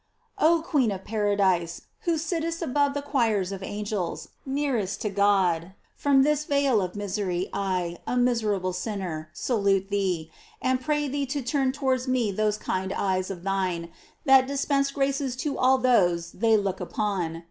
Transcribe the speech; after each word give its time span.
OH 0.39 0.61
queen 0.63 0.89
of 0.89 1.03
paradise, 1.05 1.81
who 2.05 2.17
sittest 2.17 2.63
above 2.63 2.95
the 2.95 3.03
choirs 3.03 3.51
of 3.51 3.61
angels, 3.61 4.29
nearest 4.47 4.99
to 4.99 5.11
God; 5.11 5.73
from 5.95 6.23
this 6.23 6.43
vale 6.45 6.81
of 6.81 6.95
misery 6.95 7.51
I, 7.53 7.99
a 8.07 8.17
miserable 8.17 8.73
sinner, 8.73 9.29
salute 9.31 9.89
thee, 9.91 10.31
and 10.59 10.79
GLOKIES 10.79 10.83
OF 10.83 10.87
MARY. 10.87 11.03
760 11.05 11.07
pray 11.07 11.07
thee 11.43 11.45
to 11.45 11.51
turn 11.51 11.71
towards 11.71 12.07
me 12.07 12.31
those 12.31 12.57
kind 12.57 12.93
eyes 12.93 13.29
of 13.29 13.43
thine, 13.43 13.91
that 14.25 14.47
dispense 14.47 14.89
graces 14.89 15.35
to 15.35 15.59
all 15.59 15.77
those 15.77 16.31
they 16.31 16.57
look 16.57 16.79
upon. 16.79 17.39